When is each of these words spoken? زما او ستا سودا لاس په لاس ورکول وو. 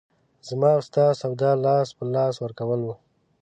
زما 0.47 0.69
او 0.75 0.81
ستا 0.87 1.05
سودا 1.21 1.51
لاس 1.65 1.87
په 1.97 2.03
لاس 2.15 2.35
ورکول 2.43 2.79
وو. 2.83 2.95